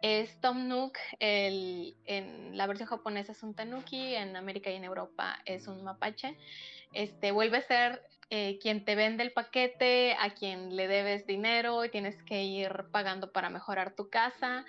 [0.00, 4.84] Es Tom Nook, el, en la versión japonesa es un tanuki, en América y en
[4.84, 6.38] Europa es un mapache.
[6.94, 11.84] Este, vuelve a ser eh, quien te vende el paquete, a quien le debes dinero
[11.84, 14.64] y tienes que ir pagando para mejorar tu casa.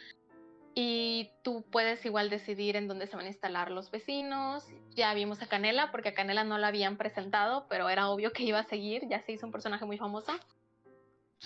[0.74, 4.65] Y tú puedes igual decidir en dónde se van a instalar los vecinos.
[4.95, 8.43] Ya vimos a Canela, porque a Canela no la habían presentado, pero era obvio que
[8.43, 10.34] iba a seguir, ya se hizo un personaje muy famoso.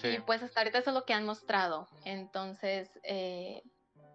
[0.04, 1.88] Y pues hasta ahorita eso es lo que han mostrado.
[2.04, 3.62] Entonces, eh,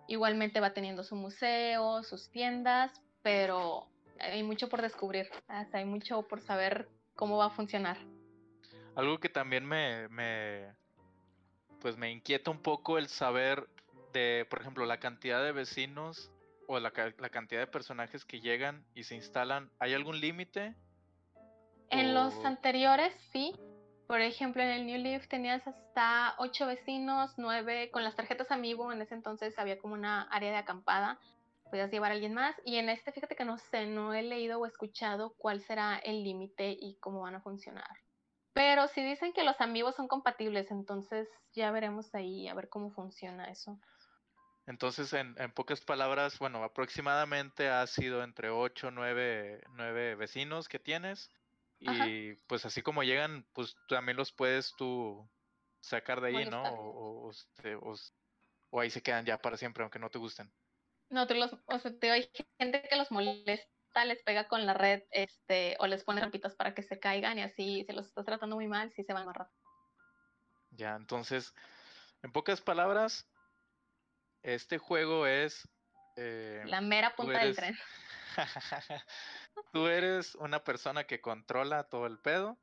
[0.08, 3.86] igualmente va teniendo su museo, sus tiendas, pero
[4.18, 6.88] hay mucho por descubrir, hay mucho por saber
[7.20, 7.98] cómo va a funcionar.
[8.96, 10.72] Algo que también me, me,
[11.78, 13.68] pues me inquieta un poco el saber
[14.14, 16.32] de, por ejemplo, la cantidad de vecinos
[16.66, 19.70] o la, cantidad de personajes que llegan y se instalan.
[19.78, 20.74] ¿Hay algún límite?
[21.90, 23.54] En los anteriores sí.
[24.06, 28.90] Por ejemplo, en el New Leaf tenías hasta ocho vecinos, nueve con las tarjetas Amiibo.
[28.92, 31.20] En ese entonces había como una área de acampada
[31.70, 32.54] puedas llevar a alguien más.
[32.64, 36.22] Y en este, fíjate que no sé, no he leído o escuchado cuál será el
[36.22, 37.88] límite y cómo van a funcionar.
[38.52, 42.90] Pero si dicen que los amigos son compatibles, entonces ya veremos ahí a ver cómo
[42.90, 43.78] funciona eso.
[44.66, 49.62] Entonces, en, pocas palabras, bueno, aproximadamente ha sido entre 8 o 9,
[50.16, 51.30] vecinos que tienes
[51.80, 55.28] Y pues así como llegan, pues también los puedes tú
[55.80, 57.30] sacar de ahí, ¿no?
[57.30, 57.94] Este, o,
[58.70, 60.52] o, ahí se quedan ya para siempre, aunque no te gusten.
[61.10, 64.74] No, tú los, o sea, te, hay gente que los molesta, les pega con la
[64.74, 68.24] red, este, o les pone rampitas para que se caigan y así, si los estás
[68.24, 69.50] tratando muy mal, sí se van a amarrar.
[70.70, 71.52] Ya, entonces,
[72.22, 73.28] en pocas palabras,
[74.42, 75.68] este juego es...
[76.16, 77.76] Eh, la mera punta del tren.
[79.72, 82.56] tú eres una persona que controla todo el pedo.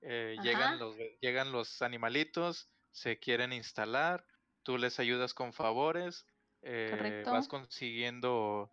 [0.00, 4.26] Eh, llegan, los, llegan los animalitos, se quieren instalar,
[4.62, 6.26] tú les ayudas con favores,
[6.62, 8.70] eh, vas consiguiendo,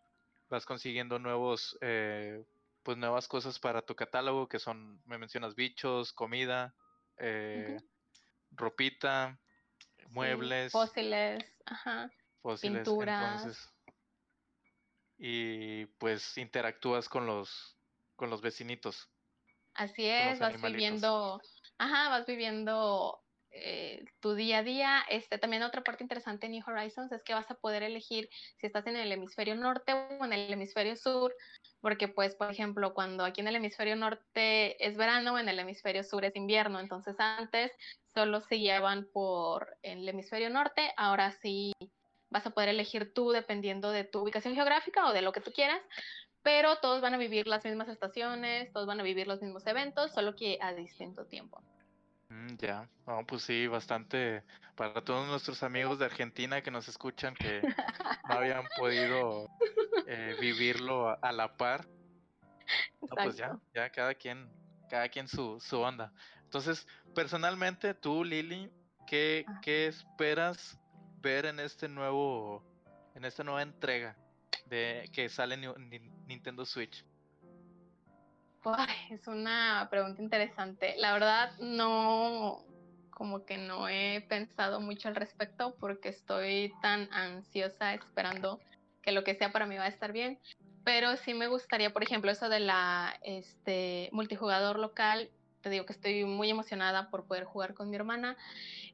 [0.50, 2.44] vas consiguiendo nuevos, eh,
[2.84, 6.76] pues nuevas cosas para tu catálogo que son, me mencionas bichos, comida,
[8.52, 9.40] ropita,
[10.12, 13.74] muebles, fósiles, ajá, fósiles, pinturas.
[15.18, 17.76] y pues interactúas con los
[18.16, 19.10] con los vecinitos.
[19.74, 21.42] Así es, vas viviendo,
[21.78, 25.04] ajá, vas viviendo eh, tu día a día.
[25.10, 28.68] Este, también otra parte interesante en New Horizons es que vas a poder elegir si
[28.68, 31.34] estás en el hemisferio norte o en el hemisferio sur,
[31.82, 36.04] porque pues, por ejemplo, cuando aquí en el hemisferio norte es verano, en el hemisferio
[36.04, 37.72] sur es invierno, entonces antes
[38.14, 41.74] solo se guiaban por el hemisferio norte, ahora sí
[42.30, 45.52] vas a poder elegir tú dependiendo de tu ubicación geográfica o de lo que tú
[45.52, 45.82] quieras,
[46.44, 50.14] pero todos van a vivir las mismas estaciones, todos van a vivir los mismos eventos,
[50.14, 51.64] solo que a distinto tiempo.
[52.30, 54.44] Mm, ya, no, pues sí, bastante
[54.76, 57.62] para todos nuestros amigos de Argentina que nos escuchan que
[58.28, 59.50] no habían podido
[60.08, 61.88] eh, vivirlo a, la par.
[63.24, 64.48] pues ya, ya cada quien,
[64.90, 66.14] cada quien su, su onda.
[66.44, 68.72] Entonces, personalmente, tú, Lili,
[69.08, 70.80] ¿qué, ¿qué esperas
[71.22, 72.64] ver en este nuevo,
[73.16, 74.16] en esta nueva entrega
[74.68, 77.04] de que sale en Nintendo Switch?
[79.10, 80.96] Es una pregunta interesante.
[80.98, 82.64] La verdad, no,
[83.10, 88.60] como que no he pensado mucho al respecto porque estoy tan ansiosa esperando
[89.02, 90.40] que lo que sea para mí va a estar bien.
[90.84, 95.30] Pero sí me gustaría, por ejemplo, eso de la este multijugador local.
[95.62, 98.38] Te digo que estoy muy emocionada por poder jugar con mi hermana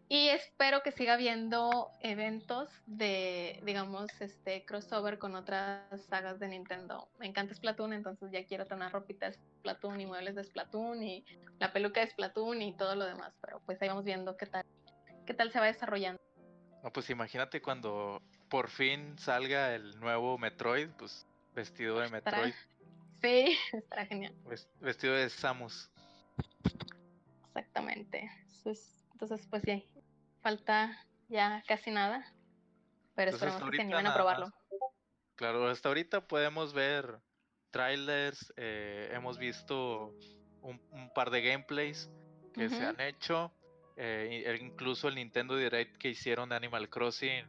[0.08, 7.10] y espero que siga habiendo eventos de, digamos, este crossover con otras sagas de Nintendo.
[7.20, 11.26] Me encanta Splatoon, entonces ya quiero tener ropita de Splatoon y muebles de Splatoon y
[11.58, 13.34] la peluca de Splatoon y todo lo demás.
[13.41, 14.63] Pero pues ahí vamos viendo qué tal,
[15.26, 16.22] qué tal se va desarrollando.
[16.84, 22.54] No, pues imagínate cuando por fin salga el nuevo Metroid, pues vestido de Metroid.
[23.24, 24.36] Sí, estará genial.
[24.82, 25.89] Vestido de Samus.
[27.48, 28.30] Exactamente.
[29.15, 29.82] Entonces, pues ya,
[30.41, 30.91] falta
[31.30, 32.25] ya casi nada,
[33.15, 34.51] pero esperamos que se animen a probarlo.
[35.36, 37.21] Claro, hasta ahorita podemos ver
[37.71, 40.13] trailers, eh, hemos visto
[40.62, 42.12] un, par de gameplays
[42.54, 43.54] que se han hecho,
[43.95, 47.45] eh, incluso el Nintendo Direct que hicieron de Animal Crossing,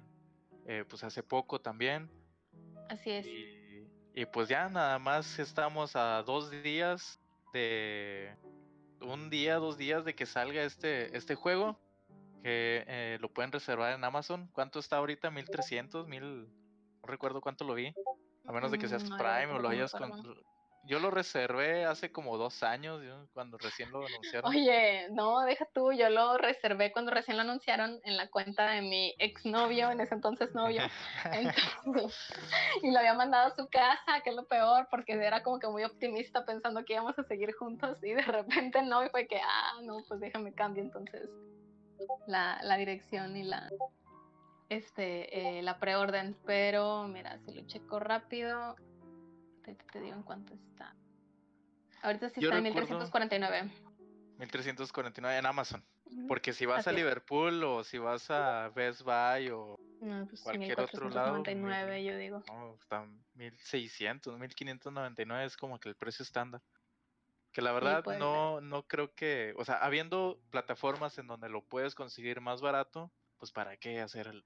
[0.66, 2.08] eh, pues hace poco también.
[2.88, 3.26] Así es.
[3.26, 7.20] Y, y, pues ya nada más estamos a dos días
[7.52, 8.36] de
[9.00, 11.78] un día, dos días de que salga este, este juego
[12.42, 14.48] que eh, lo pueden reservar en Amazon.
[14.52, 15.30] ¿Cuánto está ahorita?
[15.30, 16.06] ¿1300?
[16.06, 16.48] ¿1000?
[17.02, 17.92] No recuerdo cuánto lo vi.
[18.46, 19.92] A menos de que seas mm, Prime o lo hayas...
[20.86, 24.50] Yo lo reservé hace como dos años, cuando recién lo anunciaron.
[24.50, 28.82] Oye, no, deja tú, yo lo reservé cuando recién lo anunciaron en la cuenta de
[28.82, 30.82] mi exnovio, en ese entonces novio.
[32.82, 35.68] y lo había mandado a su casa, que es lo peor, porque era como que
[35.68, 39.40] muy optimista pensando que íbamos a seguir juntos y de repente no, y fue que,
[39.40, 41.28] ah, no, pues déjame cambiar entonces
[42.26, 43.68] la, la dirección y la
[44.68, 48.76] este eh, la preorden, pero mira, si lo checo rápido,
[49.74, 50.94] te, digo en cuánto está.
[52.02, 53.70] Ahorita sí está en 1349.
[54.38, 55.84] 1349 en Amazon.
[56.28, 59.78] Porque si vas a Liverpool o si vas a Best Buy o
[60.28, 61.42] pues cualquier otro lado.
[61.42, 62.42] yo digo.
[62.48, 66.62] No, está 1600, 1599 es como que el precio estándar.
[67.52, 71.94] Que la verdad no, no creo que, o sea, habiendo plataformas en donde lo puedes
[71.94, 74.44] conseguir más barato, pues para qué hacer el...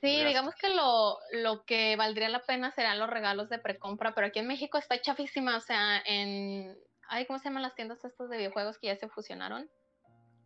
[0.00, 4.26] Sí, digamos que lo, lo que valdría la pena serán los regalos de precompra, pero
[4.26, 6.76] aquí en México está chafísima, o sea, en...
[7.08, 9.70] Ay, ¿cómo se llaman las tiendas estas de videojuegos que ya se fusionaron?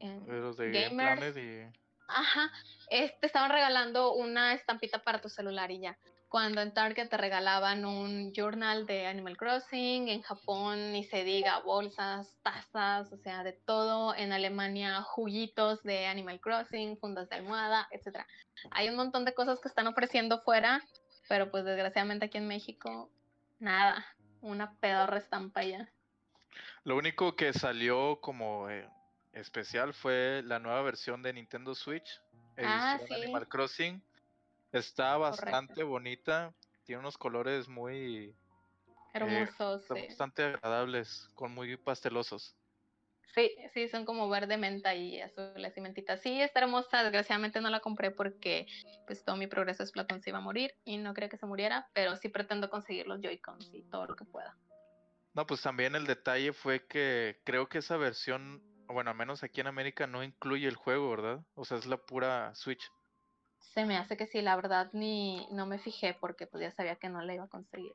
[0.01, 1.37] En los de Gamers.
[1.37, 1.63] Y...
[2.09, 2.53] Ajá,
[2.91, 5.99] este, estaban regalando una estampita para tu celular y ya
[6.29, 11.61] cuando en Target te regalaban un journal de Animal Crossing, en Japón ni se diga
[11.61, 17.89] bolsas, tazas, o sea, de todo, en Alemania juguitos de Animal Crossing, fundas de almohada,
[17.91, 18.27] etc.
[18.71, 20.83] Hay un montón de cosas que están ofreciendo fuera,
[21.29, 23.11] pero pues desgraciadamente aquí en México,
[23.59, 24.07] nada,
[24.41, 25.91] una pedorra estampa ya.
[26.85, 28.89] Lo único que salió como eh,
[29.33, 32.21] especial fue la nueva versión de Nintendo Switch,
[32.59, 33.25] Ah, edición sí.
[33.25, 34.03] Animal Crossing.
[34.73, 35.21] Está Correcto.
[35.21, 36.55] bastante bonita,
[36.85, 38.35] tiene unos colores muy
[39.15, 40.07] Hermosos, sí.
[40.07, 42.55] bastante agradables, con muy pastelosos.
[43.35, 46.17] Sí, sí, son como verde menta y azules y mentita.
[46.17, 47.03] Sí, está hermosa.
[47.03, 48.67] Desgraciadamente no la compré porque
[49.07, 51.47] pues todo mi progreso es Platón se iba a morir y no creo que se
[51.47, 54.57] muriera, pero sí pretendo conseguir los Joy-Cons y todo lo que pueda.
[55.35, 59.61] No, pues también el detalle fue que creo que esa versión, bueno, al menos aquí
[59.61, 61.41] en América no incluye el juego, ¿verdad?
[61.55, 62.91] O sea, es la pura Switch.
[63.61, 66.97] Se me hace que sí, la verdad ni no me fijé porque pues ya sabía
[66.97, 67.95] que no la iba a conseguir.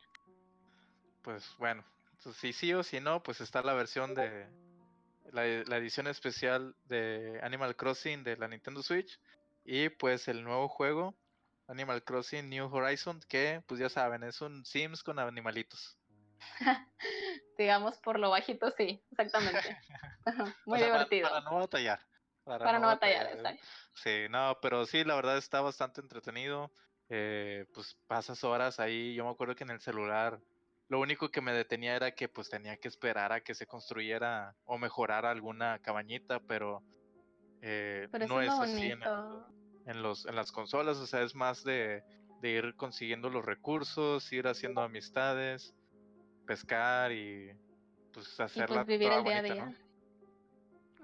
[1.22, 4.48] Pues bueno, entonces, si sí o si no, pues está la versión de
[5.32, 9.20] la, la edición especial de Animal Crossing de la Nintendo Switch
[9.66, 11.16] y pues el nuevo juego
[11.68, 15.98] Animal Crossing New Horizon que pues ya saben, es un Sims con animalitos.
[17.58, 19.78] Digamos por lo bajito, sí, exactamente.
[20.66, 21.30] Muy O sea, pa- divertido.
[21.30, 22.00] Para, no batallar.
[22.44, 23.64] Para, Para no batallar, exacto.
[23.96, 26.72] Sí, no, pero sí, la verdad está bastante entretenido.
[27.10, 29.14] eh, pues pasas horas ahí.
[29.16, 30.40] Yo me acuerdo que en el celular
[30.88, 34.56] lo único que me detenía era que pues tenía que esperar a que se construyera
[34.66, 36.82] o mejorara alguna cabañita, pero
[37.62, 38.92] eh, Pero no es así
[39.86, 40.98] en, los, en las consolas.
[40.98, 42.04] O sea, es más de,
[42.42, 45.74] de ir consiguiendo los recursos, ir haciendo amistades,
[46.46, 47.52] pescar y
[48.12, 49.66] pues Y hacerla pues vivir toda el día a día.
[49.66, 49.83] ¿no?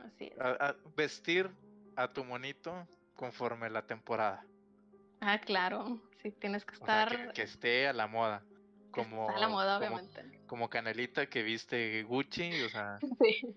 [0.04, 0.40] Así es.
[0.40, 1.50] a- a- vestir
[1.96, 4.46] a tu monito conforme la temporada.
[5.22, 6.02] Ah, claro.
[6.22, 8.44] Sí, tienes que O sea, estar que, que esté a la moda.
[8.50, 10.42] que Como, a la moda, como, obviamente.
[10.48, 13.56] como Canelita que viste Gucci, o sea, Sí.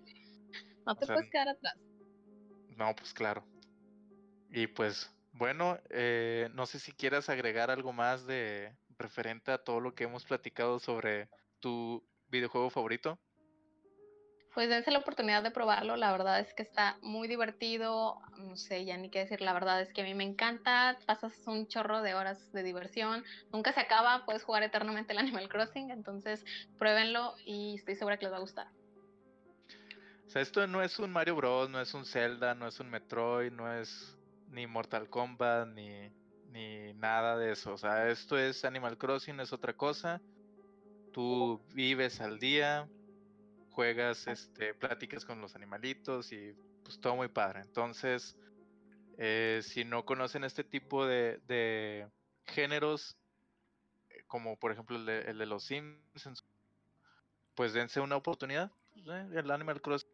[0.85, 1.75] No te sea, puedes quedar atrás.
[2.77, 3.45] no, pues claro.
[4.51, 9.81] Y pues, bueno, eh, no sé si quieras agregar algo más de referente a todo
[9.81, 11.29] lo que hemos platicado sobre
[11.61, 13.19] tu videojuego favorito.
[14.55, 18.85] Pues dense la oportunidad de probarlo, la verdad es que está muy divertido, no sé
[18.85, 22.03] ya ni qué decir, la verdad es que a mí me encanta, pasas un chorro
[22.03, 26.45] de horas de diversión, nunca se acaba, puedes jugar eternamente el Animal Crossing, entonces
[26.79, 28.67] pruébenlo y estoy segura que les va a gustar.
[30.27, 32.91] O sea, esto no es un Mario Bros, no es un Zelda, no es un
[32.91, 36.11] Metroid, no es ni Mortal Kombat, ni,
[36.51, 37.73] ni nada de eso.
[37.73, 40.21] O sea, esto es Animal Crossing, es otra cosa.
[41.13, 42.89] Tú vives al día,
[43.73, 46.55] juegas, este, platicas con los animalitos y
[46.85, 47.61] pues todo muy padre.
[47.61, 48.37] Entonces,
[49.19, 52.09] eh, si no conocen este tipo de, de
[52.47, 53.17] géneros,
[54.11, 56.45] eh, como por ejemplo el de, el de los Sims,
[57.55, 58.71] pues dense una oportunidad.
[58.97, 60.09] eh, El Animal Crossing,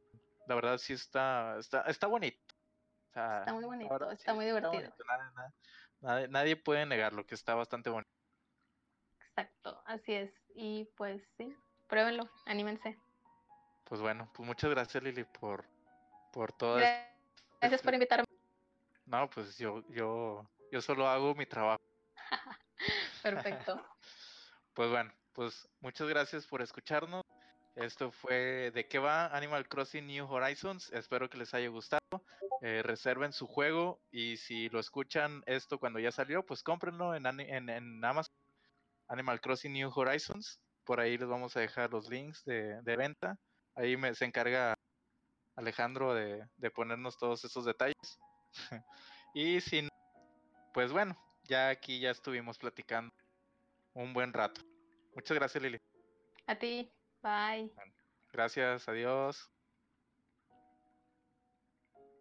[0.46, 2.38] la verdad sí está, está, está bonito.
[3.10, 4.72] O sea, Está muy bonito, verdad está sí muy divertido.
[4.74, 5.54] bonito, nada- nada-
[6.00, 8.10] nadie, nadie puede negarlo, que está bastante bonito.
[9.30, 10.32] Exacto, así es.
[10.56, 11.54] Y pues sí,
[11.88, 12.96] pruébenlo, anímense.
[13.88, 15.64] Pues bueno, pues muchas gracias Lili por,
[16.30, 18.26] por todo Gracias por invitarme.
[19.06, 21.82] No, pues yo, yo, yo solo hago mi trabajo.
[23.22, 23.82] Perfecto.
[24.74, 27.24] Pues bueno, pues muchas gracias por escucharnos.
[27.74, 30.92] Esto fue de qué va Animal Crossing New Horizons.
[30.92, 32.00] Espero que les haya gustado.
[32.62, 37.26] Eh, reserven su juego y si lo escuchan esto cuando ya salió, pues cómprenlo en,
[37.26, 38.32] en, en Amazon.
[39.08, 40.60] Animal Crossing New Horizons.
[40.84, 43.36] Por ahí les vamos a dejar los links de, de venta.
[43.78, 44.74] Ahí me, se encarga
[45.54, 48.18] Alejandro de, de ponernos todos esos detalles.
[49.34, 49.88] y si no,
[50.74, 53.14] pues bueno, ya aquí ya estuvimos platicando
[53.94, 54.60] un buen rato.
[55.14, 55.78] Muchas gracias, Lili.
[56.46, 57.72] A ti, bye.
[58.32, 59.48] Gracias, adiós.